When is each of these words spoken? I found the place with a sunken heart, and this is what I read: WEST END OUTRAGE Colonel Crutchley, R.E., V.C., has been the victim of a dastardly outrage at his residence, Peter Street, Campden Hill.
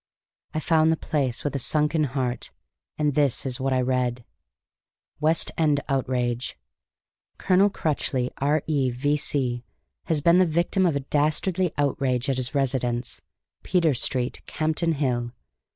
I 0.55 0.59
found 0.59 0.91
the 0.91 0.97
place 0.97 1.43
with 1.43 1.55
a 1.55 1.59
sunken 1.59 2.05
heart, 2.05 2.49
and 2.97 3.13
this 3.13 3.45
is 3.45 3.59
what 3.59 3.71
I 3.71 3.81
read: 3.81 4.25
WEST 5.19 5.51
END 5.59 5.79
OUTRAGE 5.87 6.57
Colonel 7.37 7.69
Crutchley, 7.69 8.31
R.E., 8.39 8.89
V.C., 8.89 9.63
has 10.05 10.19
been 10.21 10.39
the 10.39 10.47
victim 10.47 10.87
of 10.87 10.95
a 10.95 11.01
dastardly 11.01 11.71
outrage 11.77 12.29
at 12.29 12.37
his 12.37 12.55
residence, 12.55 13.21
Peter 13.61 13.93
Street, 13.93 14.41
Campden 14.47 14.93
Hill. 14.95 15.33